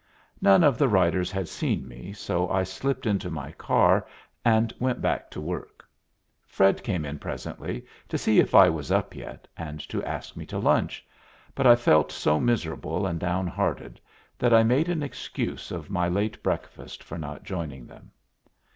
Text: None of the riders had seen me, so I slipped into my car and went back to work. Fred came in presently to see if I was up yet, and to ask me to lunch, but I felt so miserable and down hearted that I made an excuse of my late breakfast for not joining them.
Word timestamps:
None 0.41 0.63
of 0.63 0.79
the 0.79 0.87
riders 0.87 1.29
had 1.31 1.47
seen 1.47 1.87
me, 1.87 2.11
so 2.11 2.49
I 2.49 2.63
slipped 2.63 3.05
into 3.05 3.29
my 3.29 3.51
car 3.51 4.07
and 4.43 4.73
went 4.79 4.99
back 4.99 5.29
to 5.29 5.39
work. 5.39 5.85
Fred 6.47 6.81
came 6.81 7.05
in 7.05 7.19
presently 7.19 7.85
to 8.09 8.17
see 8.17 8.39
if 8.39 8.55
I 8.55 8.67
was 8.67 8.91
up 8.91 9.13
yet, 9.15 9.47
and 9.55 9.79
to 9.89 10.03
ask 10.03 10.35
me 10.35 10.43
to 10.47 10.57
lunch, 10.57 11.05
but 11.53 11.67
I 11.67 11.75
felt 11.75 12.11
so 12.11 12.39
miserable 12.39 13.05
and 13.05 13.19
down 13.19 13.45
hearted 13.45 14.01
that 14.39 14.55
I 14.55 14.63
made 14.63 14.89
an 14.89 15.03
excuse 15.03 15.69
of 15.69 15.91
my 15.91 16.07
late 16.07 16.41
breakfast 16.41 17.03
for 17.03 17.19
not 17.19 17.43
joining 17.43 17.85
them. 17.85 18.09